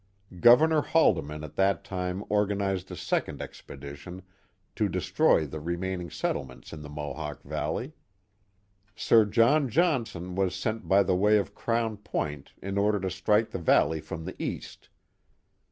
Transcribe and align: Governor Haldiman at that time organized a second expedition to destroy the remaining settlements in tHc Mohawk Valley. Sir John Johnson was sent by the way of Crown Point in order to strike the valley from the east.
Governor 0.39 0.81
Haldiman 0.81 1.43
at 1.43 1.57
that 1.57 1.83
time 1.83 2.23
organized 2.27 2.89
a 2.89 2.95
second 2.95 3.39
expedition 3.39 4.23
to 4.75 4.89
destroy 4.89 5.45
the 5.45 5.59
remaining 5.59 6.09
settlements 6.09 6.73
in 6.73 6.81
tHc 6.81 6.89
Mohawk 6.91 7.43
Valley. 7.43 7.93
Sir 8.95 9.25
John 9.25 9.69
Johnson 9.69 10.33
was 10.33 10.55
sent 10.55 10.87
by 10.87 11.03
the 11.03 11.15
way 11.15 11.37
of 11.37 11.53
Crown 11.53 11.97
Point 11.97 12.53
in 12.63 12.79
order 12.79 12.99
to 12.99 13.11
strike 13.11 13.51
the 13.51 13.59
valley 13.59 14.01
from 14.01 14.25
the 14.25 14.33
east. 14.41 14.89